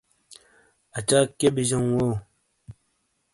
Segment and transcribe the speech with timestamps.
[0.97, 2.07] اچاک کیئے بی جاؤں وو؟